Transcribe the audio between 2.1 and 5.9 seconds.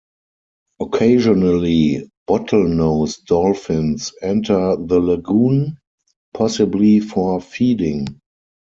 Bottlenose Dolphins enter the lagoon,